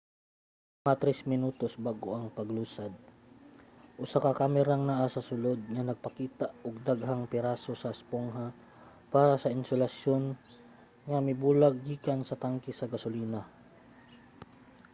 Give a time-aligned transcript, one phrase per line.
[0.83, 2.93] mga 3 minutos bag-o ang paglusad
[4.03, 8.47] usa ka kamerang naa sa sulod ang nagpakita og daghang piraso sa espongha
[9.13, 10.23] para sa insulasyon
[11.09, 13.41] nga mibulag gikan sa tanke sa gasolina